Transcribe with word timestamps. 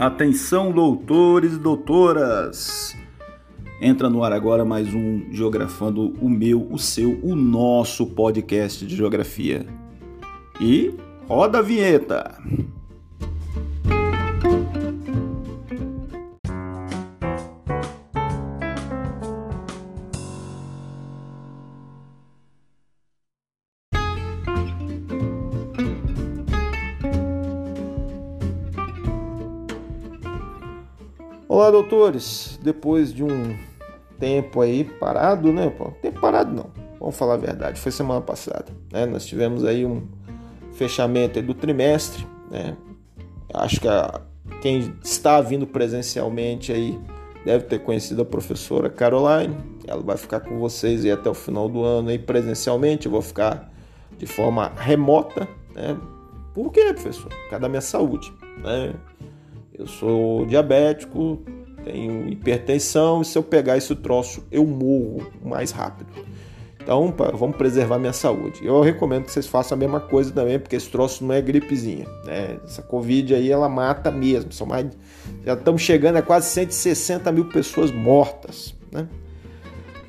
Atenção, 0.00 0.70
doutores 0.70 1.54
e 1.54 1.58
doutoras! 1.58 2.96
Entra 3.82 4.08
no 4.08 4.22
ar 4.22 4.32
agora 4.32 4.64
mais 4.64 4.94
um 4.94 5.26
Geografando 5.32 6.14
o 6.20 6.28
meu, 6.28 6.68
o 6.70 6.78
seu, 6.78 7.18
o 7.20 7.34
nosso 7.34 8.06
podcast 8.06 8.86
de 8.86 8.94
geografia. 8.94 9.66
E 10.60 10.94
roda 11.26 11.58
a 11.58 11.62
vinheta! 11.62 12.40
Olá, 31.58 31.72
doutores. 31.72 32.56
Depois 32.62 33.12
de 33.12 33.24
um 33.24 33.58
tempo 34.16 34.60
aí 34.60 34.84
parado, 34.84 35.52
né? 35.52 35.68
tempo 36.00 36.20
parado 36.20 36.54
não. 36.54 36.70
Vamos 37.00 37.16
falar 37.16 37.34
a 37.34 37.36
verdade. 37.36 37.80
Foi 37.80 37.90
semana 37.90 38.20
passada, 38.20 38.66
né? 38.92 39.04
Nós 39.06 39.26
tivemos 39.26 39.64
aí 39.64 39.84
um 39.84 40.06
fechamento 40.74 41.42
do 41.42 41.54
trimestre, 41.54 42.24
né? 42.48 42.76
Acho 43.52 43.80
que 43.80 43.88
a, 43.88 44.20
quem 44.62 44.94
está 45.02 45.40
vindo 45.40 45.66
presencialmente 45.66 46.72
aí 46.72 46.96
deve 47.44 47.64
ter 47.64 47.80
conhecido 47.80 48.22
a 48.22 48.24
professora 48.24 48.88
Caroline. 48.88 49.56
Ela 49.84 50.00
vai 50.00 50.16
ficar 50.16 50.38
com 50.38 50.60
vocês 50.60 51.04
aí 51.04 51.10
até 51.10 51.28
o 51.28 51.34
final 51.34 51.68
do 51.68 51.82
ano 51.82 52.10
aí 52.10 52.20
presencialmente. 52.20 53.06
Eu 53.06 53.10
vou 53.10 53.20
ficar 53.20 53.68
de 54.16 54.26
forma 54.26 54.70
remota, 54.76 55.48
né? 55.74 55.98
Por 56.54 56.70
quê, 56.70 56.94
professor? 56.94 57.30
Por 57.30 57.50
causa 57.50 57.62
da 57.62 57.68
minha 57.68 57.80
saúde, 57.80 58.32
né? 58.58 58.94
Eu 59.78 59.86
sou 59.86 60.44
diabético, 60.44 61.40
tenho 61.84 62.28
hipertensão 62.28 63.22
e 63.22 63.24
se 63.24 63.38
eu 63.38 63.42
pegar 63.42 63.76
esse 63.76 63.94
troço 63.94 64.42
eu 64.50 64.66
morro 64.66 65.30
mais 65.42 65.70
rápido. 65.70 66.10
Então, 66.88 67.14
vamos 67.34 67.54
preservar 67.54 67.98
minha 67.98 68.14
saúde. 68.14 68.64
Eu 68.64 68.80
recomendo 68.80 69.24
que 69.24 69.30
vocês 69.30 69.46
façam 69.46 69.76
a 69.76 69.78
mesma 69.78 70.00
coisa 70.00 70.32
também, 70.32 70.58
porque 70.58 70.74
esse 70.74 70.88
troço 70.88 71.22
não 71.22 71.34
é 71.34 71.42
gripezinha. 71.42 72.06
Né? 72.24 72.56
Essa 72.64 72.80
Covid 72.80 73.34
aí, 73.34 73.52
ela 73.52 73.68
mata 73.68 74.10
mesmo. 74.10 74.50
São 74.52 74.66
mais, 74.66 74.86
já 75.44 75.52
estamos 75.52 75.82
chegando 75.82 76.16
a 76.16 76.22
quase 76.22 76.48
160 76.48 77.30
mil 77.30 77.44
pessoas 77.44 77.92
mortas. 77.92 78.74
Né? 78.90 79.06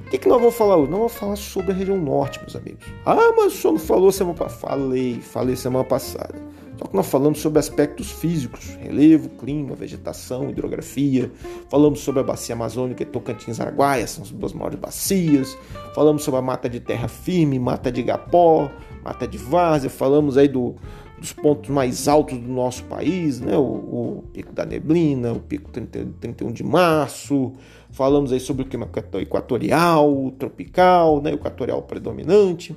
O 0.07 0.09
que, 0.09 0.19
que 0.19 0.29
nós 0.29 0.39
vamos 0.39 0.55
falar 0.55 0.77
hoje? 0.77 0.89
Nós 0.89 0.99
vamos 0.99 1.13
falar 1.13 1.35
sobre 1.35 1.73
a 1.73 1.75
região 1.75 1.97
norte, 1.97 2.39
meus 2.39 2.55
amigos. 2.55 2.85
Ah, 3.05 3.33
mas 3.35 3.47
o 3.47 3.57
senhor 3.57 3.73
não 3.73 3.79
falou 3.79 4.09
semana 4.09 4.37
passada. 4.37 4.61
Falei, 4.61 5.19
falei 5.19 5.55
semana 5.57 5.83
passada. 5.83 6.48
Só 6.79 6.85
que 6.85 6.95
nós 6.95 7.07
falamos 7.07 7.41
sobre 7.41 7.59
aspectos 7.59 8.09
físicos, 8.09 8.69
relevo, 8.81 9.27
clima, 9.31 9.75
vegetação, 9.75 10.49
hidrografia, 10.49 11.29
falamos 11.69 11.99
sobre 11.99 12.21
a 12.21 12.23
bacia 12.23 12.55
amazônica 12.55 13.03
e 13.03 13.05
Tocantins-Araguaia, 13.05 14.07
são 14.07 14.23
as 14.23 14.31
duas 14.31 14.53
maiores 14.53 14.79
bacias, 14.79 15.57
falamos 15.93 16.23
sobre 16.23 16.39
a 16.39 16.41
mata 16.41 16.69
de 16.69 16.79
terra 16.79 17.09
firme, 17.09 17.59
mata 17.59 17.91
de 17.91 17.99
igapó, 17.99 18.71
mata 19.03 19.27
de 19.27 19.37
várzea, 19.37 19.89
falamos 19.89 20.37
aí 20.37 20.47
do, 20.47 20.73
dos 21.19 21.33
pontos 21.33 21.69
mais 21.69 22.07
altos 22.07 22.37
do 22.37 22.47
nosso 22.47 22.85
país, 22.85 23.41
né? 23.41 23.57
O, 23.57 23.61
o, 23.61 24.23
Pico 24.31 24.53
da 24.53 24.65
Neblina, 24.65 25.33
o 25.33 25.39
Pico 25.41 25.69
30, 25.71 26.13
31 26.21 26.53
de 26.53 26.63
Março, 26.63 27.51
falamos 27.91 28.31
aí 28.31 28.39
sobre 28.39 28.63
o 28.63 28.65
clima 28.65 28.89
equatorial, 29.15 30.31
tropical, 30.39 31.21
né? 31.21 31.33
equatorial 31.33 31.81
predominante. 31.81 32.73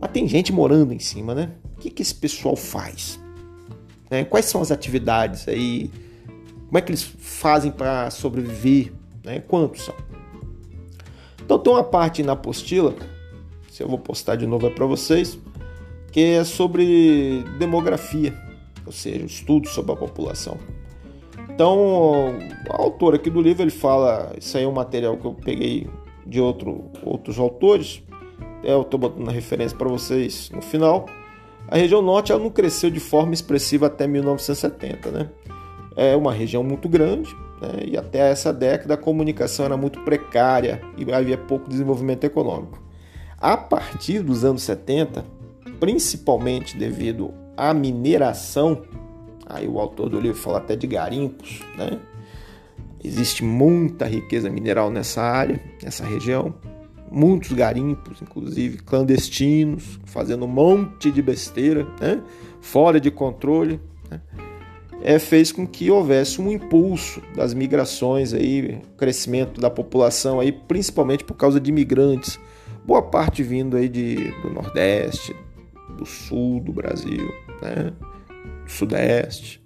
Mas 0.00 0.10
tem 0.12 0.28
gente 0.28 0.52
morando 0.52 0.92
em 0.92 0.98
cima, 0.98 1.34
né? 1.34 1.52
O 1.76 1.80
que, 1.80 1.90
que 1.90 2.02
esse 2.02 2.14
pessoal 2.14 2.56
faz? 2.56 3.18
Né? 4.10 4.24
Quais 4.24 4.46
são 4.46 4.60
as 4.60 4.70
atividades 4.70 5.48
aí? 5.48 5.90
Como 6.66 6.78
é 6.78 6.80
que 6.80 6.90
eles 6.90 7.02
fazem 7.02 7.70
para 7.70 8.10
sobreviver? 8.10 8.92
Né? 9.24 9.40
Quantos 9.40 9.82
são? 9.82 9.94
Então 11.42 11.58
tem 11.58 11.72
uma 11.72 11.84
parte 11.84 12.22
na 12.22 12.32
apostila, 12.32 12.94
se 13.70 13.82
eu 13.82 13.88
vou 13.88 13.98
postar 13.98 14.36
de 14.36 14.46
novo 14.46 14.66
é 14.66 14.70
para 14.70 14.84
vocês, 14.84 15.38
que 16.12 16.20
é 16.20 16.44
sobre 16.44 17.42
demografia, 17.58 18.36
ou 18.84 18.92
seja, 18.92 19.24
estudo 19.24 19.68
sobre 19.68 19.92
a 19.92 19.96
população. 19.96 20.58
Então, 21.48 22.38
o 22.68 22.72
autor 22.72 23.14
aqui 23.14 23.30
do 23.30 23.40
livro 23.40 23.62
ele 23.62 23.70
fala, 23.70 24.32
isso 24.38 24.56
aí 24.56 24.64
é 24.64 24.68
um 24.68 24.72
material 24.72 25.16
que 25.16 25.24
eu 25.24 25.34
peguei 25.34 25.88
de 26.26 26.40
outro, 26.40 26.90
outros 27.02 27.38
autores, 27.38 28.02
é, 28.62 28.72
eu 28.72 28.82
estou 28.82 28.98
botando 28.98 29.28
a 29.28 29.32
referência 29.32 29.76
para 29.76 29.88
vocês 29.88 30.50
no 30.50 30.60
final. 30.60 31.06
A 31.68 31.76
região 31.76 32.00
norte 32.00 32.32
ela 32.32 32.42
não 32.42 32.50
cresceu 32.50 32.90
de 32.90 33.00
forma 33.00 33.34
expressiva 33.34 33.86
até 33.86 34.06
1970, 34.06 35.10
né? 35.10 35.30
É 35.94 36.16
uma 36.16 36.32
região 36.32 36.62
muito 36.62 36.88
grande, 36.88 37.34
né? 37.60 37.84
e 37.86 37.96
até 37.96 38.30
essa 38.30 38.52
década 38.52 38.94
a 38.94 38.96
comunicação 38.96 39.64
era 39.64 39.76
muito 39.76 40.00
precária 40.00 40.80
e 40.96 41.12
havia 41.12 41.36
pouco 41.36 41.68
desenvolvimento 41.68 42.24
econômico. 42.24 42.80
A 43.36 43.56
partir 43.56 44.20
dos 44.20 44.44
anos 44.44 44.62
70, 44.62 45.24
principalmente 45.78 46.76
devido 46.76 47.34
à 47.56 47.74
mineração, 47.74 48.82
aí 49.46 49.68
o 49.68 49.78
autor 49.78 50.08
do 50.08 50.20
livro 50.20 50.38
fala 50.38 50.58
até 50.58 50.74
de 50.76 50.86
garimpos, 50.86 51.60
né? 51.76 51.98
Existe 53.02 53.44
muita 53.44 54.06
riqueza 54.06 54.50
mineral 54.50 54.90
nessa 54.90 55.22
área, 55.22 55.60
nessa 55.82 56.04
região 56.04 56.54
muitos 57.10 57.52
garimpos, 57.52 58.20
inclusive 58.22 58.78
clandestinos, 58.78 59.98
fazendo 60.04 60.44
um 60.44 60.48
monte 60.48 61.10
de 61.10 61.22
besteira, 61.22 61.86
né? 62.00 62.22
fora 62.60 63.00
de 63.00 63.10
controle, 63.10 63.80
né? 64.10 64.20
é, 65.02 65.18
fez 65.18 65.52
com 65.52 65.66
que 65.66 65.90
houvesse 65.90 66.40
um 66.40 66.50
impulso 66.50 67.22
das 67.34 67.54
migrações, 67.54 68.32
aí, 68.32 68.80
crescimento 68.96 69.60
da 69.60 69.70
população, 69.70 70.40
aí, 70.40 70.52
principalmente 70.52 71.24
por 71.24 71.34
causa 71.34 71.60
de 71.60 71.70
imigrantes, 71.70 72.38
boa 72.84 73.02
parte 73.02 73.42
vindo 73.42 73.76
aí 73.76 73.88
de, 73.88 74.30
do 74.42 74.50
Nordeste, 74.50 75.34
do 75.96 76.04
Sul 76.04 76.60
do 76.60 76.72
Brasil, 76.72 77.32
né? 77.62 77.92
do 78.64 78.70
Sudeste. 78.70 79.62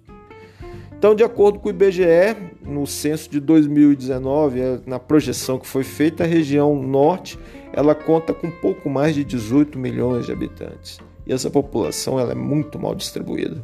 Então, 1.03 1.13
de 1.13 1.21
acordo 1.21 1.59
com 1.59 1.67
o 1.67 1.69
IBGE, 1.69 2.33
no 2.61 2.87
censo 2.87 3.29
de 3.29 3.37
2019, 3.41 4.61
é, 4.61 4.79
na 4.85 4.97
projeção 4.97 5.59
que 5.59 5.67
foi 5.67 5.83
feita, 5.83 6.23
a 6.23 6.25
região 6.25 6.81
norte 6.81 7.37
ela 7.73 7.93
conta 7.93 8.33
com 8.33 8.49
pouco 8.49 8.89
mais 8.89 9.13
de 9.13 9.21
18 9.25 9.77
milhões 9.77 10.25
de 10.25 10.31
habitantes. 10.31 11.01
E 11.27 11.33
essa 11.33 11.49
população 11.49 12.17
ela 12.17 12.31
é 12.31 12.35
muito 12.35 12.79
mal 12.79 12.95
distribuída. 12.95 13.61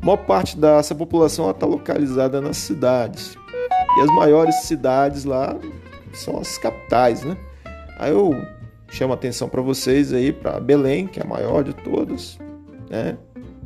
A 0.00 0.06
maior 0.06 0.18
parte 0.18 0.56
dessa 0.56 0.94
população 0.94 1.50
está 1.50 1.66
localizada 1.66 2.40
nas 2.40 2.58
cidades. 2.58 3.36
E 3.96 4.00
as 4.00 4.14
maiores 4.14 4.54
cidades 4.62 5.24
lá 5.24 5.56
são 6.12 6.38
as 6.38 6.58
capitais, 6.58 7.24
né? 7.24 7.36
Aí 7.98 8.12
eu 8.12 8.30
chamo 8.88 9.12
a 9.12 9.16
atenção 9.16 9.48
para 9.48 9.60
vocês 9.60 10.12
aí 10.12 10.32
para 10.32 10.60
Belém, 10.60 11.08
que 11.08 11.18
é 11.18 11.24
a 11.24 11.26
maior 11.26 11.64
de 11.64 11.74
todas, 11.74 12.38
né? 12.88 13.18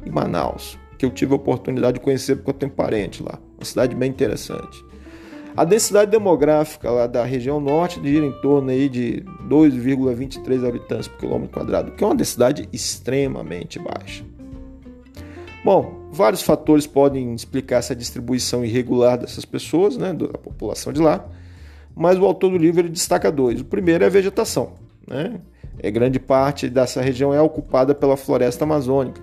E 0.02 0.10
Manaus 0.10 0.80
que 1.02 1.06
eu 1.06 1.10
tive 1.10 1.32
a 1.32 1.36
oportunidade 1.36 1.94
de 1.94 2.00
conhecer 2.00 2.36
porque 2.36 2.50
eu 2.50 2.54
tenho 2.54 2.70
parente 2.70 3.24
lá. 3.24 3.36
Uma 3.58 3.64
cidade 3.64 3.96
bem 3.96 4.08
interessante. 4.08 4.84
A 5.56 5.64
densidade 5.64 6.10
demográfica 6.12 6.90
lá 6.90 7.08
da 7.08 7.24
região 7.24 7.60
norte 7.60 8.00
gira 8.00 8.24
em 8.24 8.32
torno 8.40 8.70
aí 8.70 8.88
de 8.88 9.24
2,23 9.48 10.66
habitantes 10.66 11.08
por 11.08 11.18
quilômetro 11.18 11.58
quadrado, 11.58 11.90
que 11.90 12.04
é 12.04 12.06
uma 12.06 12.14
densidade 12.14 12.68
extremamente 12.72 13.80
baixa. 13.80 14.24
Bom, 15.64 16.08
vários 16.12 16.40
fatores 16.40 16.86
podem 16.86 17.34
explicar 17.34 17.78
essa 17.78 17.96
distribuição 17.96 18.64
irregular 18.64 19.18
dessas 19.18 19.44
pessoas, 19.44 19.96
né, 19.96 20.12
da 20.12 20.28
população 20.28 20.92
de 20.92 21.00
lá, 21.00 21.28
mas 21.96 22.16
o 22.16 22.24
autor 22.24 22.52
do 22.52 22.56
livro 22.56 22.88
destaca 22.88 23.30
dois. 23.30 23.60
O 23.60 23.64
primeiro 23.64 24.04
é 24.04 24.06
a 24.06 24.10
vegetação. 24.10 24.74
Né? 25.06 25.40
É, 25.80 25.90
grande 25.90 26.20
parte 26.20 26.70
dessa 26.70 27.02
região 27.02 27.34
é 27.34 27.40
ocupada 27.42 27.92
pela 27.92 28.16
floresta 28.16 28.64
amazônica, 28.64 29.20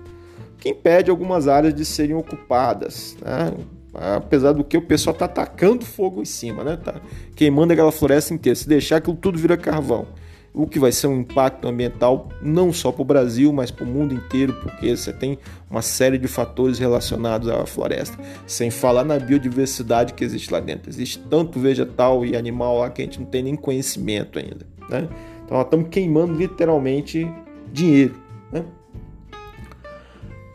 que 0.60 0.68
impede 0.68 1.10
algumas 1.10 1.48
áreas 1.48 1.74
de 1.74 1.84
serem 1.84 2.14
ocupadas, 2.14 3.16
né? 3.22 3.52
apesar 3.94 4.52
do 4.52 4.62
que 4.62 4.76
o 4.76 4.82
pessoal 4.82 5.12
está 5.12 5.24
atacando 5.24 5.84
fogo 5.84 6.22
em 6.22 6.24
cima, 6.24 6.62
né? 6.62 6.76
Tá 6.76 7.00
queimando 7.34 7.72
aquela 7.72 7.90
floresta 7.90 8.32
inteira. 8.32 8.54
Se 8.54 8.68
deixar 8.68 8.96
aquilo 8.96 9.16
tudo 9.16 9.38
vira 9.38 9.56
carvão, 9.56 10.06
o 10.52 10.66
que 10.66 10.78
vai 10.78 10.92
ser 10.92 11.06
um 11.06 11.20
impacto 11.20 11.66
ambiental 11.66 12.28
não 12.42 12.72
só 12.72 12.90
para 12.90 13.02
o 13.02 13.04
Brasil, 13.04 13.52
mas 13.52 13.70
para 13.70 13.84
o 13.84 13.86
mundo 13.86 14.14
inteiro, 14.14 14.52
porque 14.62 14.96
você 14.96 15.12
tem 15.12 15.38
uma 15.68 15.82
série 15.82 16.18
de 16.18 16.28
fatores 16.28 16.78
relacionados 16.78 17.48
à 17.48 17.64
floresta. 17.66 18.18
Sem 18.46 18.70
falar 18.70 19.04
na 19.04 19.18
biodiversidade 19.18 20.14
que 20.14 20.24
existe 20.24 20.52
lá 20.52 20.60
dentro. 20.60 20.90
Existe 20.90 21.18
tanto 21.18 21.58
vegetal 21.58 22.24
e 22.24 22.36
animal 22.36 22.78
lá 22.78 22.90
que 22.90 23.02
a 23.02 23.04
gente 23.04 23.20
não 23.20 23.26
tem 23.26 23.42
nem 23.42 23.56
conhecimento 23.56 24.38
ainda, 24.38 24.66
né? 24.88 25.08
Então 25.44 25.56
nós 25.56 25.64
estamos 25.64 25.88
queimando 25.88 26.34
literalmente 26.34 27.28
dinheiro, 27.72 28.14
né? 28.52 28.64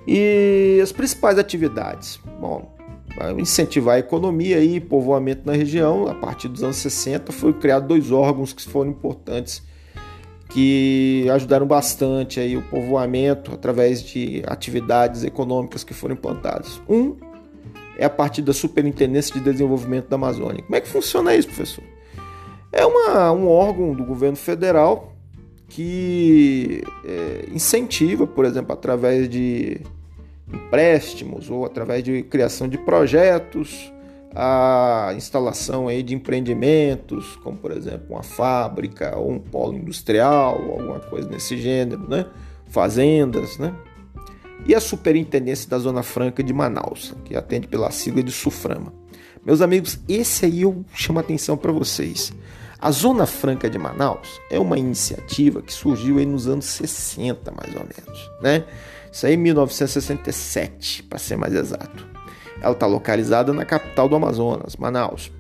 E 0.08 0.80
as 0.82 0.92
principais 0.92 1.38
atividades? 1.38 2.20
Bom, 2.40 2.76
incentivar 3.38 3.96
a 3.96 4.00
economia 4.00 4.60
e 4.60 4.80
povoamento 4.80 5.42
na 5.46 5.54
região. 5.54 6.08
A 6.08 6.16
partir 6.16 6.48
dos 6.48 6.64
anos 6.64 6.78
60 6.78 7.32
foram 7.32 7.54
criados 7.54 7.88
dois 7.88 8.12
órgãos 8.12 8.54
que 8.54 8.64
foram 8.64 8.92
importantes, 8.92 9.64
que 10.50 11.28
ajudaram 11.32 11.66
bastante 11.66 12.40
aí 12.40 12.56
o 12.58 12.62
povoamento 12.64 13.54
através 13.54 14.04
de 14.04 14.44
atividades 14.46 15.24
econômicas 15.24 15.84
que 15.84 15.94
foram 15.94 16.14
implantadas. 16.14 16.82
Um 16.88 17.16
é 17.98 18.06
a 18.06 18.10
partir 18.10 18.42
da 18.42 18.54
Superintendência 18.54 19.34
de 19.34 19.40
Desenvolvimento 19.40 20.10
da 20.10 20.16
Amazônia. 20.16 20.62
Como 20.62 20.76
é 20.76 20.82
que 20.82 20.88
funciona 20.88 21.34
isso, 21.34 21.48
professor? 21.48 21.84
É 22.72 22.86
uma, 22.86 23.32
um 23.32 23.48
órgão 23.48 23.94
do 23.94 24.04
governo 24.04 24.36
federal 24.36 25.14
que 25.70 26.84
é, 27.06 27.46
incentiva, 27.54 28.28
por 28.28 28.44
exemplo, 28.44 28.74
através 28.74 29.30
de 29.30 29.82
empréstimos 30.52 31.50
ou 31.50 31.66
através 31.66 32.04
de 32.04 32.24
criação 32.24 32.68
de 32.68 32.78
projetos, 32.78 33.92
a 34.34 35.14
instalação 35.16 35.88
aí 35.88 36.04
de 36.04 36.14
empreendimentos, 36.14 37.38
como 37.38 37.58
por 37.58 37.72
exemplo 37.72 38.08
uma 38.10 38.24
fábrica 38.24 39.18
ou 39.18 39.32
um 39.32 39.40
polo 39.40 39.74
industrial, 39.74 40.56
alguma 40.56 41.00
coisa 41.00 41.30
nesse 41.30 41.58
gênero, 41.58 42.08
né? 42.10 42.26
fazendas, 42.68 43.58
né? 43.58 43.74
e 44.66 44.74
a 44.74 44.80
Superintendência 44.80 45.70
da 45.70 45.78
Zona 45.78 46.04
Franca 46.04 46.44
de 46.44 46.54
Manaus, 46.54 47.14
que 47.24 47.36
atende 47.36 47.68
pela 47.68 47.92
sigla 47.92 48.24
de 48.24 48.32
SUFRAMA. 48.32 48.92
Meus 49.46 49.62
amigos, 49.62 50.00
esse 50.10 50.46
aí 50.46 50.64
eu 50.64 50.84
chamo 50.94 51.20
a 51.20 51.22
atenção 51.22 51.56
para 51.56 51.72
vocês. 51.72 52.34
A 52.80 52.90
Zona 52.92 53.26
Franca 53.26 53.70
de 53.70 53.78
Manaus 53.78 54.42
é 54.50 54.60
uma 54.60 54.78
iniciativa 54.78 55.62
que 55.62 55.72
surgiu 55.72 56.18
aí 56.18 56.26
nos 56.26 56.48
anos 56.48 56.66
60, 56.66 57.52
mais 57.52 57.74
ou 57.76 57.82
menos, 57.82 58.32
né? 58.42 58.66
Isso 59.16 59.26
aí 59.26 59.36
em 59.36 59.38
1967, 59.38 61.04
para 61.04 61.18
ser 61.18 61.38
mais 61.38 61.56
exato. 61.56 62.06
Ela 62.62 62.74
está 62.74 62.86
localizada 62.86 63.54
na 63.54 63.64
capital 63.64 64.10
do 64.10 64.16
Amazonas, 64.18 64.76
Manaus. 64.76 65.32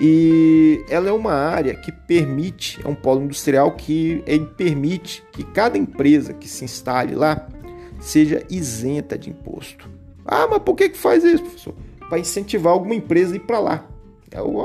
E 0.00 0.82
ela 0.88 1.10
é 1.10 1.12
uma 1.12 1.34
área 1.34 1.74
que 1.74 1.92
permite, 1.92 2.80
é 2.82 2.88
um 2.88 2.94
polo 2.94 3.22
industrial 3.22 3.72
que 3.72 4.24
permite 4.56 5.22
que 5.30 5.44
cada 5.44 5.76
empresa 5.76 6.32
que 6.32 6.48
se 6.48 6.64
instale 6.64 7.14
lá 7.14 7.46
seja 8.00 8.42
isenta 8.48 9.18
de 9.18 9.28
imposto. 9.28 9.90
Ah, 10.24 10.46
mas 10.48 10.60
por 10.60 10.74
que, 10.74 10.88
que 10.88 10.96
faz 10.96 11.22
isso, 11.22 11.42
professor? 11.42 11.74
Para 12.08 12.18
incentivar 12.18 12.72
alguma 12.72 12.94
empresa 12.94 13.34
a 13.34 13.36
ir 13.36 13.40
para 13.40 13.58
lá. 13.58 13.86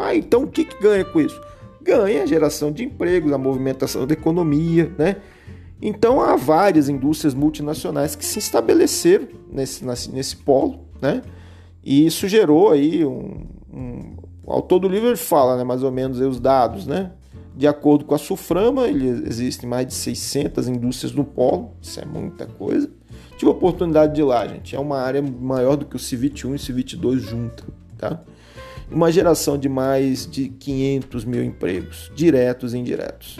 Ah, 0.01 0.16
então 0.16 0.44
o 0.44 0.48
que, 0.48 0.63
que 0.63 0.81
ganha 0.81 1.04
com 1.04 1.19
isso? 1.19 1.39
Ganha 1.81 2.24
a 2.24 2.25
geração 2.25 2.72
de 2.72 2.86
empregos, 2.86 3.34
a 3.34 3.38
movimentação 3.38 4.07
da 4.07 4.13
economia, 4.13 4.89
né? 4.98 5.18
Então 5.81 6.22
há 6.22 6.36
várias 6.36 6.88
indústrias 6.88 7.33
multinacionais 7.33 8.16
que 8.16 8.24
se 8.24 8.39
estabeleceram 8.39 9.28
nesse, 9.51 9.83
nesse 10.12 10.36
polo, 10.38 10.81
né? 11.01 11.22
E 11.83 12.06
isso 12.06 12.28
gerou 12.28 12.69
aí 12.69 13.04
um, 13.04 13.48
um 13.74 14.16
o 14.44 14.51
autor 14.51 14.80
do 14.80 14.88
livro 14.88 15.16
fala, 15.18 15.56
né, 15.56 15.63
mais 15.63 15.83
ou 15.83 15.92
menos 15.92 16.19
os 16.19 16.39
dados, 16.39 16.86
né? 16.86 17.12
De 17.56 17.68
acordo 17.68 18.06
com 18.06 18.16
a 18.16 18.18
Suframa, 18.18 18.88
ele, 18.88 19.07
existem 19.28 19.69
mais 19.69 19.86
de 19.86 19.94
600 19.94 20.68
indústrias 20.68 21.13
no 21.13 21.24
polo, 21.24 21.72
isso 21.81 22.00
é 22.00 22.06
muita 22.06 22.45
coisa. 22.45 22.89
Tive 23.38 23.50
a 23.50 23.54
oportunidade 23.54 24.16
de 24.16 24.22
ir 24.22 24.24
lá, 24.24 24.48
gente. 24.48 24.75
É 24.75 24.80
uma 24.80 25.00
área 25.00 25.22
maior 25.22 25.75
do 25.75 25.86
que 25.86 25.95
o 25.95 26.00
Civit 26.00 26.48
1 26.48 26.51
e 26.51 26.56
o 26.56 26.60
Civit 26.60 26.98
2 26.98 27.22
junta, 27.22 27.63
tá? 27.98 28.22
Uma 28.89 29.12
geração 29.12 29.57
de 29.57 29.69
mais 29.69 30.30
de 30.30 30.50
500 30.50 31.25
mil 31.25 31.44
empregos, 31.44 32.12
diretos 32.16 32.74
e 32.74 32.77
indiretos. 32.77 33.38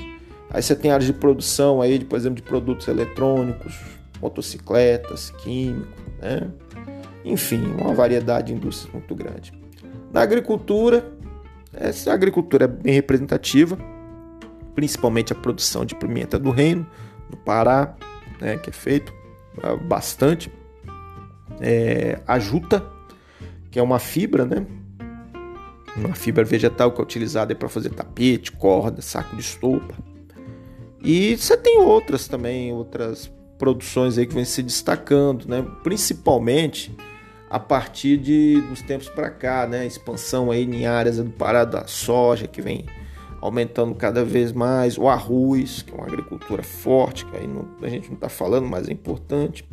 Aí 0.54 0.62
você 0.62 0.76
tem 0.76 0.92
áreas 0.92 1.06
de 1.06 1.14
produção 1.14 1.82
aí, 1.82 1.98
de, 1.98 2.06
por 2.06 2.18
exemplo, 2.18 2.36
de 2.36 2.42
produtos 2.42 2.88
eletrônicos, 2.88 3.80
motocicletas, 4.22 5.32
químicos, 5.40 5.88
né? 6.20 6.50
Enfim, 7.24 7.64
uma 7.80 7.94
variedade 7.94 8.48
de 8.48 8.54
indústrias 8.54 8.94
muito 8.94 9.16
grande. 9.16 9.54
Na 10.12 10.22
agricultura, 10.22 11.10
essa 11.74 12.12
agricultura 12.12 12.66
é 12.66 12.68
bem 12.68 12.94
representativa, 12.94 13.78
principalmente 14.76 15.32
a 15.32 15.36
produção 15.36 15.86
de 15.86 15.96
pimenta 15.96 16.38
do 16.38 16.52
reino, 16.52 16.86
no 17.30 17.38
Pará, 17.38 17.96
né, 18.40 18.58
que 18.58 18.70
é 18.70 18.74
feito 18.74 19.14
bastante. 19.88 20.52
É, 21.62 22.20
a 22.28 22.40
juta, 22.40 22.84
que 23.70 23.80
é 23.80 23.82
uma 23.82 24.00
fibra, 24.00 24.46
né? 24.46 24.66
Uma 25.96 26.16
fibra 26.16 26.44
vegetal 26.44 26.92
que 26.92 27.00
é 27.00 27.04
utilizada 27.04 27.54
para 27.56 27.70
fazer 27.70 27.90
tapete, 27.90 28.52
corda, 28.52 29.02
saco 29.02 29.36
de 29.36 29.42
estopa. 29.42 29.94
E 31.04 31.36
você 31.36 31.58
tem 31.58 31.80
outras 31.80 32.28
também, 32.28 32.72
outras 32.72 33.32
produções 33.58 34.18
aí 34.18 34.26
que 34.26 34.34
vêm 34.34 34.46
se 34.46 34.62
destacando, 34.62 35.48
né? 35.48 35.66
Principalmente 35.84 36.96
a 37.50 37.60
partir 37.60 38.18
de 38.18 38.62
dos 38.70 38.82
tempos 38.82 39.10
para 39.10 39.30
cá, 39.30 39.68
né? 39.68 39.86
Expansão 39.86 40.52
aí 40.52 40.64
em 40.64 40.86
áreas 40.86 41.18
do 41.18 41.30
Pará 41.30 41.66
da 41.66 41.86
soja 41.88 42.48
que 42.48 42.62
vem 42.62 42.86
aumentando 43.42 43.96
cada 43.96 44.24
vez 44.24 44.52
mais, 44.52 44.98
o 44.98 45.08
arroz, 45.08 45.82
que 45.82 45.92
é 45.92 45.96
uma 45.96 46.06
agricultura 46.06 46.62
forte, 46.62 47.26
que 47.26 47.36
aí 47.36 47.48
não, 47.48 47.68
a 47.82 47.90
gente 47.90 48.08
não 48.08 48.16
está 48.16 48.30
falando, 48.30 48.68
mas 48.68 48.88
é 48.88 48.92
importante. 48.94 49.68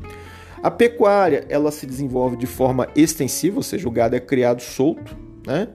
A 0.63 0.71
pecuária, 0.71 1.45
ela 1.49 1.71
se 1.71 1.87
desenvolve 1.87 2.37
de 2.37 2.47
forma 2.47 2.89
extensiva, 2.97 3.59
ou 3.59 3.63
seja, 3.63 3.87
o 3.87 3.91
gado 3.91 4.17
é 4.17 4.21
criado 4.21 4.61
solto, 4.61 5.17
né? 5.47 5.69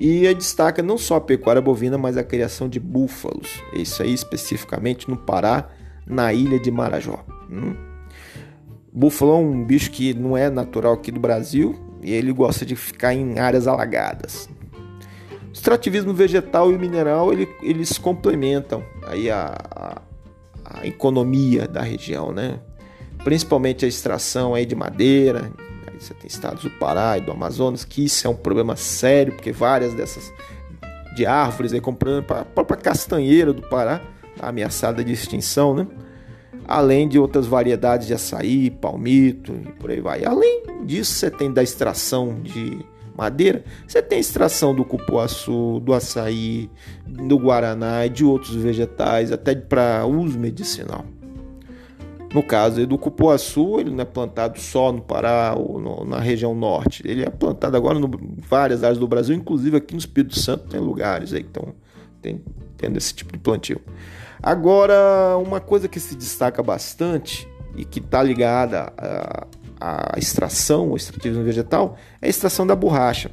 E 0.00 0.32
destaca 0.34 0.82
não 0.82 0.96
só 0.96 1.16
a 1.16 1.20
pecuária 1.20 1.60
bovina, 1.60 1.98
mas 1.98 2.16
a 2.16 2.24
criação 2.24 2.70
de 2.70 2.80
búfalos. 2.80 3.62
Isso 3.74 4.02
aí 4.02 4.14
especificamente 4.14 5.10
no 5.10 5.16
Pará, 5.18 5.68
na 6.06 6.32
ilha 6.32 6.58
de 6.58 6.70
Marajó. 6.70 7.22
Hum? 7.50 7.76
Búfalo 8.90 9.32
é 9.32 9.36
um 9.36 9.62
bicho 9.62 9.90
que 9.90 10.14
não 10.14 10.34
é 10.34 10.48
natural 10.48 10.94
aqui 10.94 11.12
do 11.12 11.20
Brasil 11.20 11.78
e 12.02 12.12
ele 12.12 12.32
gosta 12.32 12.64
de 12.64 12.74
ficar 12.74 13.12
em 13.12 13.38
áreas 13.38 13.66
alagadas. 13.66 14.48
O 15.50 15.52
extrativismo 15.52 16.14
vegetal 16.14 16.72
e 16.72 16.78
mineral 16.78 17.30
ele, 17.30 17.46
eles 17.62 17.98
complementam 17.98 18.82
aí 19.06 19.30
a, 19.30 19.54
a, 19.70 20.02
a, 20.64 20.86
economia 20.86 21.68
da 21.68 21.82
região, 21.82 22.32
né? 22.32 22.58
Principalmente 23.22 23.84
a 23.84 23.88
extração 23.88 24.54
aí 24.54 24.64
de 24.64 24.74
madeira. 24.74 25.52
Você 26.00 26.14
tem 26.14 26.26
estados 26.26 26.62
do 26.62 26.70
Pará 26.70 27.18
e 27.18 27.20
do 27.20 27.30
Amazonas 27.30 27.84
que 27.84 28.06
isso 28.06 28.26
é 28.26 28.30
um 28.30 28.34
problema 28.34 28.74
sério 28.74 29.34
porque 29.34 29.52
várias 29.52 29.92
dessas 29.92 30.32
de 31.14 31.26
árvores 31.26 31.74
aí 31.74 31.80
comprando 31.80 32.24
a 32.32 32.44
própria 32.44 32.78
castanheira 32.78 33.52
do 33.52 33.60
Pará 33.62 34.00
tá 34.38 34.48
ameaçada 34.48 35.04
de 35.04 35.12
extinção, 35.12 35.74
né? 35.74 35.86
Além 36.66 37.06
de 37.06 37.18
outras 37.18 37.46
variedades 37.46 38.06
de 38.06 38.14
açaí, 38.14 38.70
palmito 38.70 39.52
e 39.52 39.72
por 39.72 39.90
aí 39.90 40.00
vai. 40.00 40.24
Além 40.24 40.62
disso, 40.84 41.12
você 41.12 41.30
tem 41.30 41.52
da 41.52 41.62
extração 41.62 42.40
de 42.40 42.84
madeira, 43.14 43.62
você 43.86 44.00
tem 44.00 44.20
extração 44.20 44.74
do 44.74 44.84
cupuaçu, 44.84 45.80
do 45.80 45.92
açaí, 45.92 46.70
do 47.06 47.38
guaraná 47.38 48.06
e 48.06 48.08
de 48.08 48.24
outros 48.24 48.54
vegetais, 48.54 49.32
até 49.32 49.54
para 49.54 50.06
uso 50.06 50.38
medicinal. 50.38 51.04
No 52.32 52.44
caso 52.44 52.86
do 52.86 52.96
cupuaçu, 52.96 53.80
ele 53.80 53.90
não 53.90 54.02
é 54.02 54.04
plantado 54.04 54.60
só 54.60 54.92
no 54.92 55.00
Pará 55.00 55.54
ou 55.56 55.80
no, 55.80 56.04
na 56.04 56.20
região 56.20 56.54
norte. 56.54 57.02
Ele 57.04 57.24
é 57.24 57.30
plantado 57.30 57.76
agora 57.76 57.98
em 57.98 58.36
várias 58.48 58.84
áreas 58.84 58.98
do 58.98 59.08
Brasil, 59.08 59.34
inclusive 59.34 59.76
aqui 59.76 59.94
no 59.94 59.98
Espírito 59.98 60.38
Santo 60.38 60.68
tem 60.68 60.78
lugares 60.78 61.32
aí 61.32 61.42
que 61.42 61.48
estão 61.48 61.74
tendo 62.76 62.96
esse 62.96 63.12
tipo 63.12 63.32
de 63.32 63.38
plantio. 63.38 63.80
Agora, 64.42 65.36
uma 65.38 65.60
coisa 65.60 65.88
que 65.88 65.98
se 65.98 66.14
destaca 66.14 66.62
bastante 66.62 67.48
e 67.76 67.84
que 67.84 67.98
está 67.98 68.22
ligada 68.22 68.92
a 69.80 70.14
extração, 70.16 70.90
o 70.90 70.96
extrativismo 70.96 71.42
vegetal, 71.42 71.96
é 72.22 72.26
a 72.26 72.30
extração 72.30 72.66
da 72.66 72.76
borracha. 72.76 73.30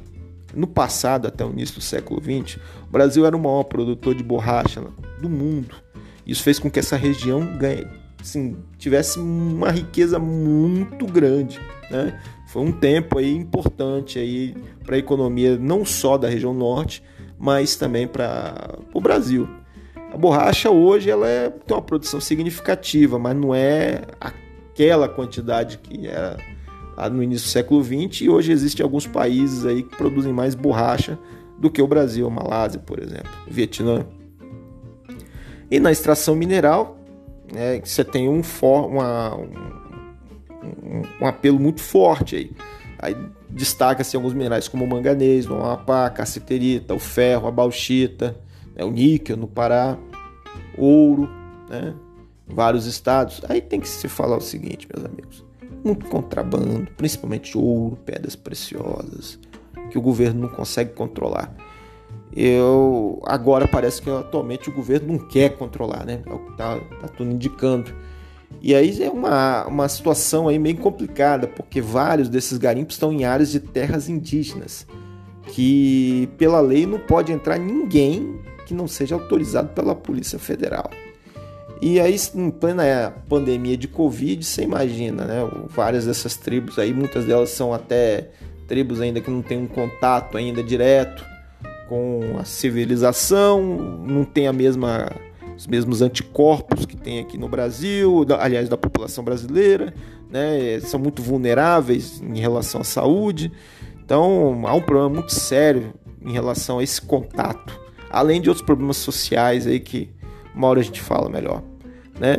No 0.54 0.66
passado, 0.66 1.28
até 1.28 1.44
o 1.44 1.50
início 1.50 1.76
do 1.76 1.80
século 1.80 2.20
XX, 2.20 2.58
o 2.88 2.90
Brasil 2.90 3.24
era 3.24 3.36
o 3.36 3.40
maior 3.40 3.64
produtor 3.64 4.14
de 4.14 4.24
borracha 4.24 4.82
do 5.20 5.28
mundo. 5.28 5.76
Isso 6.26 6.42
fez 6.42 6.58
com 6.58 6.70
que 6.70 6.78
essa 6.78 6.96
região 6.96 7.56
ganhe, 7.58 7.86
assim, 8.28 8.56
tivesse 8.76 9.18
uma 9.18 9.70
riqueza 9.70 10.18
muito 10.18 11.06
grande. 11.06 11.58
Né? 11.90 12.20
Foi 12.46 12.62
um 12.62 12.72
tempo 12.72 13.18
aí 13.18 13.34
importante 13.34 14.18
aí 14.18 14.54
para 14.84 14.96
a 14.96 14.98
economia 14.98 15.56
não 15.56 15.84
só 15.84 16.18
da 16.18 16.28
região 16.28 16.52
norte, 16.52 17.02
mas 17.38 17.76
também 17.76 18.06
para 18.06 18.78
o 18.92 19.00
Brasil. 19.00 19.48
A 20.12 20.16
borracha 20.16 20.70
hoje 20.70 21.10
ela 21.10 21.28
é, 21.28 21.50
tem 21.50 21.76
uma 21.76 21.82
produção 21.82 22.20
significativa, 22.20 23.18
mas 23.18 23.36
não 23.36 23.54
é 23.54 24.02
aquela 24.20 25.08
quantidade 25.08 25.78
que 25.78 26.06
era 26.06 26.36
no 27.10 27.22
início 27.22 27.46
do 27.46 27.50
século 27.50 27.84
XX 27.84 28.22
e 28.22 28.28
hoje 28.28 28.50
existem 28.50 28.82
alguns 28.82 29.06
países 29.06 29.64
aí 29.64 29.82
que 29.82 29.96
produzem 29.96 30.32
mais 30.32 30.54
borracha 30.54 31.18
do 31.58 31.70
que 31.70 31.80
o 31.80 31.86
Brasil, 31.86 32.28
Malásia, 32.28 32.80
por 32.80 32.98
exemplo, 32.98 33.30
Vietnã. 33.46 34.04
E 35.70 35.78
na 35.78 35.92
extração 35.92 36.34
mineral, 36.34 36.97
né, 37.52 37.80
você 37.82 38.04
tem 38.04 38.28
um, 38.28 38.42
for, 38.42 38.86
uma, 38.86 39.34
um, 39.36 41.02
um, 41.20 41.26
apelo 41.26 41.58
muito 41.58 41.80
forte 41.80 42.36
aí. 42.36 42.50
Aí 42.98 43.16
destaca-se 43.48 44.16
alguns 44.16 44.34
minerais 44.34 44.68
como 44.68 44.84
o 44.84 44.88
manganês, 44.88 45.48
o 45.48 45.54
amapá, 45.54 46.06
a 46.06 46.10
cassiterita, 46.10 46.94
o 46.94 46.98
ferro, 46.98 47.46
a 47.46 47.50
bauxita, 47.50 48.36
né, 48.74 48.84
o 48.84 48.90
níquel 48.90 49.36
no 49.36 49.46
Pará, 49.46 49.96
ouro, 50.76 51.28
né, 51.68 51.94
vários 52.46 52.86
estados. 52.86 53.40
Aí 53.48 53.60
tem 53.60 53.80
que 53.80 53.88
se 53.88 54.08
falar 54.08 54.36
o 54.36 54.40
seguinte, 54.40 54.88
meus 54.92 55.06
amigos: 55.06 55.44
muito 55.84 56.06
contrabando, 56.06 56.90
principalmente 56.96 57.56
ouro, 57.56 57.96
pedras 58.04 58.34
preciosas, 58.36 59.38
que 59.90 59.98
o 59.98 60.02
governo 60.02 60.42
não 60.42 60.48
consegue 60.48 60.92
controlar. 60.92 61.54
Eu 62.34 63.20
agora 63.24 63.66
parece 63.66 64.00
que 64.00 64.08
atualmente 64.10 64.68
o 64.68 64.72
governo 64.72 65.14
não 65.14 65.18
quer 65.18 65.56
controlar, 65.56 66.04
né? 66.04 66.22
É 66.24 66.32
o 66.32 66.38
que 66.38 66.56
tá, 66.56 66.78
tá 67.00 67.08
tudo 67.08 67.32
indicando. 67.32 67.92
E 68.60 68.74
aí 68.74 69.02
é 69.02 69.10
uma, 69.10 69.66
uma 69.66 69.88
situação 69.88 70.48
aí 70.48 70.58
meio 70.58 70.76
complicada, 70.76 71.46
porque 71.46 71.80
vários 71.80 72.28
desses 72.28 72.58
garimpos 72.58 72.94
estão 72.94 73.12
em 73.12 73.24
áreas 73.24 73.50
de 73.50 73.60
terras 73.60 74.08
indígenas, 74.08 74.86
que 75.48 76.28
pela 76.38 76.60
lei 76.60 76.86
não 76.86 76.98
pode 76.98 77.32
entrar 77.32 77.58
ninguém 77.58 78.40
que 78.66 78.74
não 78.74 78.86
seja 78.86 79.14
autorizado 79.14 79.70
pela 79.70 79.94
Polícia 79.94 80.38
Federal. 80.38 80.90
E 81.80 82.00
aí, 82.00 82.16
em 82.34 82.50
plena 82.50 83.14
pandemia 83.28 83.76
de 83.76 83.86
Covid, 83.86 84.44
você 84.44 84.62
imagina, 84.62 85.24
né? 85.24 85.48
Várias 85.68 86.06
dessas 86.06 86.36
tribos 86.36 86.78
aí, 86.78 86.92
muitas 86.92 87.24
delas 87.24 87.50
são 87.50 87.72
até 87.72 88.30
tribos 88.66 89.00
ainda 89.00 89.20
que 89.20 89.30
não 89.30 89.42
têm 89.42 89.58
um 89.58 89.66
contato 89.66 90.36
ainda 90.36 90.62
direto 90.62 91.24
com 91.88 92.36
a 92.38 92.44
civilização, 92.44 93.62
não 94.06 94.24
tem 94.24 94.46
a 94.46 94.52
mesma 94.52 95.10
os 95.56 95.66
mesmos 95.66 96.02
anticorpos 96.02 96.86
que 96.86 96.96
tem 96.96 97.18
aqui 97.18 97.36
no 97.36 97.48
Brasil, 97.48 98.24
aliás, 98.38 98.68
da 98.68 98.76
população 98.76 99.24
brasileira, 99.24 99.92
né? 100.30 100.78
São 100.80 101.00
muito 101.00 101.20
vulneráveis 101.20 102.22
em 102.22 102.38
relação 102.38 102.80
à 102.80 102.84
saúde. 102.84 103.50
Então, 104.04 104.62
há 104.66 104.74
um 104.74 104.80
problema 104.80 105.08
muito 105.08 105.32
sério 105.32 105.92
em 106.24 106.32
relação 106.32 106.78
a 106.78 106.84
esse 106.84 107.02
contato, 107.02 107.80
além 108.08 108.40
de 108.40 108.48
outros 108.48 108.64
problemas 108.64 108.98
sociais 108.98 109.66
aí 109.66 109.80
que 109.80 110.08
uma 110.54 110.68
hora 110.68 110.78
a 110.78 110.82
gente 110.82 111.00
fala 111.00 111.28
melhor, 111.28 111.62
né? 112.20 112.36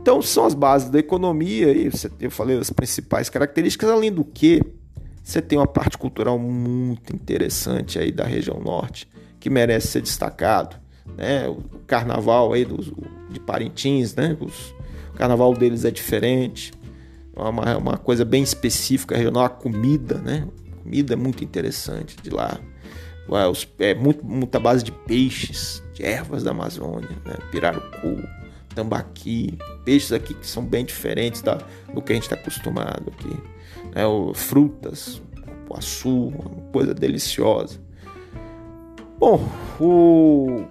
Então 0.00 0.20
são 0.20 0.44
as 0.44 0.54
bases 0.54 0.90
da 0.90 0.98
economia 0.98 1.72
e 1.72 1.90
eu 2.20 2.30
falei 2.30 2.58
das 2.58 2.70
principais 2.70 3.28
características, 3.28 3.88
além 3.88 4.12
do 4.12 4.24
que 4.24 4.60
você 5.22 5.40
tem 5.40 5.58
uma 5.58 5.66
parte 5.66 5.96
cultural 5.96 6.38
muito 6.38 7.14
interessante 7.14 7.98
aí 7.98 8.10
da 8.10 8.24
região 8.24 8.60
norte 8.60 9.08
que 9.38 9.48
merece 9.48 9.88
ser 9.88 10.02
destacado, 10.02 10.76
né? 11.16 11.48
O 11.48 11.62
carnaval 11.86 12.52
aí 12.52 12.64
dos, 12.64 12.92
de 13.30 13.40
Parintins, 13.40 14.14
né? 14.14 14.36
Os, 14.40 14.74
o 15.12 15.16
carnaval 15.16 15.54
deles 15.54 15.84
é 15.84 15.90
diferente, 15.90 16.72
é 17.34 17.40
uma, 17.40 17.76
uma 17.76 17.96
coisa 17.96 18.24
bem 18.24 18.42
específica 18.42 19.16
regional, 19.16 19.44
a 19.44 19.48
comida, 19.48 20.18
né? 20.18 20.46
A 20.72 20.82
comida 20.82 21.14
é 21.14 21.16
muito 21.16 21.42
interessante 21.44 22.16
de 22.22 22.30
lá. 22.30 22.58
É 23.78 23.94
muito, 23.94 24.24
muita 24.24 24.58
base 24.58 24.84
de 24.84 24.92
peixes, 24.92 25.82
de 25.94 26.04
ervas 26.04 26.42
da 26.42 26.50
Amazônia, 26.50 27.08
né? 27.24 27.34
pirarucu, 27.50 28.22
tambaqui, 28.74 29.58
peixes 29.84 30.12
aqui 30.12 30.34
que 30.34 30.46
são 30.46 30.64
bem 30.64 30.84
diferentes 30.84 31.42
da, 31.42 31.58
do 31.92 32.02
que 32.02 32.12
a 32.12 32.14
gente 32.14 32.24
está 32.24 32.36
acostumado 32.36 33.12
aqui. 33.12 33.36
Né? 33.94 34.06
O, 34.06 34.32
frutas, 34.34 35.22
cupuaçu, 35.72 36.28
uma 36.28 36.62
coisa 36.72 36.94
deliciosa. 36.94 37.80
Bom, 39.18 39.48
o, 39.80 40.64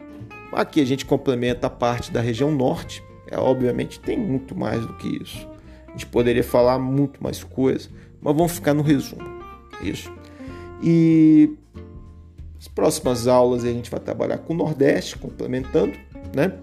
aqui 0.52 0.82
a 0.82 0.86
gente 0.86 1.06
complementa 1.06 1.68
a 1.68 1.70
parte 1.70 2.12
da 2.12 2.22
região 2.22 2.52
norte. 2.52 3.04
É, 3.28 3.38
obviamente 3.38 4.00
tem 4.00 4.18
muito 4.18 4.56
mais 4.56 4.86
do 4.86 4.94
que 4.96 5.08
isso. 5.22 5.48
A 5.88 5.92
gente 5.92 6.06
poderia 6.06 6.44
falar 6.44 6.80
muito 6.80 7.22
mais 7.24 7.44
coisa, 7.44 7.90
mas 8.22 8.36
vamos 8.36 8.52
ficar 8.54 8.74
no 8.74 8.82
resumo. 8.82 9.24
Isso. 9.82 10.12
E 10.84 11.56
as 12.60 12.68
próximas 12.68 13.28
aulas 13.28 13.64
a 13.64 13.70
gente 13.70 13.90
vai 13.90 14.00
trabalhar 14.00 14.38
com 14.40 14.54
o 14.54 14.58
Nordeste, 14.58 15.18
complementando, 15.18 15.98
né? 16.36 16.54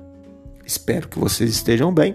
Espero 0.69 1.09
que 1.09 1.19
vocês 1.19 1.49
estejam 1.49 1.91
bem. 1.91 2.15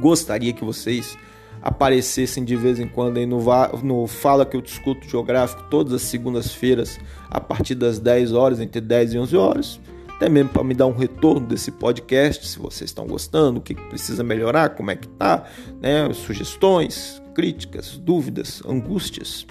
Gostaria 0.00 0.52
que 0.52 0.64
vocês 0.64 1.16
aparecessem 1.62 2.44
de 2.44 2.56
vez 2.56 2.80
em 2.80 2.88
quando 2.88 3.18
aí 3.18 3.24
no, 3.24 3.40
no 3.84 4.08
Fala 4.08 4.44
que 4.44 4.56
eu 4.56 4.60
discuto 4.60 5.08
geográfico 5.08 5.62
todas 5.70 5.92
as 5.92 6.02
segundas-feiras 6.02 6.98
a 7.30 7.40
partir 7.40 7.76
das 7.76 8.00
10 8.00 8.32
horas, 8.32 8.58
entre 8.58 8.80
10 8.80 9.14
e 9.14 9.18
11 9.18 9.36
horas. 9.36 9.80
Até 10.16 10.28
mesmo 10.28 10.48
para 10.48 10.64
me 10.64 10.74
dar 10.74 10.86
um 10.86 10.96
retorno 10.96 11.46
desse 11.46 11.70
podcast, 11.70 12.48
se 12.48 12.58
vocês 12.58 12.90
estão 12.90 13.06
gostando, 13.06 13.60
o 13.60 13.62
que 13.62 13.76
precisa 13.76 14.24
melhorar, 14.24 14.70
como 14.70 14.90
é 14.90 14.96
que 14.96 15.06
tá, 15.06 15.44
né? 15.80 16.12
Sugestões, 16.14 17.22
críticas, 17.32 17.96
dúvidas, 17.96 18.60
angústias. 18.66 19.46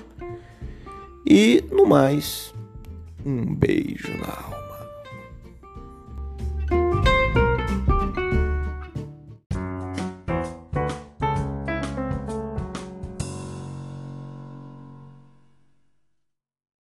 E 1.26 1.64
no 1.72 1.86
mais, 1.86 2.54
um 3.26 3.56
beijo 3.56 4.12
na 4.18 4.34
alma. 4.34 4.65